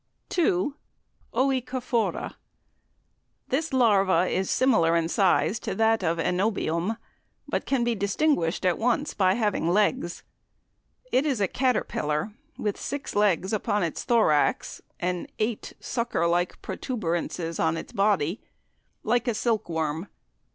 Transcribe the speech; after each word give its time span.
2. 0.29 0.75
"Oecophora." 1.35 2.33
This 3.49 3.71
larva 3.71 4.25
is 4.25 4.49
similar 4.49 4.95
in 4.95 5.07
size 5.07 5.59
to 5.59 5.75
that 5.75 6.03
of 6.03 6.17
Anobium, 6.17 6.97
but 7.47 7.67
can 7.67 7.83
be 7.83 7.93
distinguished 7.93 8.65
at 8.65 8.79
once 8.79 9.13
by 9.13 9.35
having 9.35 9.69
legs. 9.69 10.23
It 11.11 11.27
is 11.27 11.39
a 11.39 11.47
caterpillar, 11.47 12.31
with 12.57 12.81
six 12.81 13.15
legs 13.15 13.53
upon 13.53 13.83
its 13.83 14.03
thorax 14.03 14.81
and 14.99 15.31
eight 15.37 15.73
sucker 15.79 16.25
like 16.25 16.63
protuberances 16.63 17.59
on 17.59 17.77
its 17.77 17.93
body, 17.93 18.41
like 19.03 19.27
a 19.27 19.35
silk 19.35 19.69
worm. 19.69 20.07